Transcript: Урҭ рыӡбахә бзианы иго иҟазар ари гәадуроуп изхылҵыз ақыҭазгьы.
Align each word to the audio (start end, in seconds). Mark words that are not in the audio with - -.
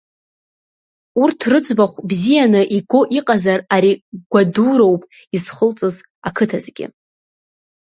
Урҭ 1.21 1.39
рыӡбахә 1.51 1.97
бзианы 2.09 2.61
иго 2.77 2.99
иҟазар 3.17 3.59
ари 3.75 3.93
гәадуроуп 4.31 5.01
изхылҵыз 5.35 5.95
ақыҭазгьы. 6.27 6.85